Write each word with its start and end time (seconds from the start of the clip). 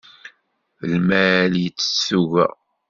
Lmal 0.91 1.51
yettett 1.63 1.97
tuga. 2.07 2.47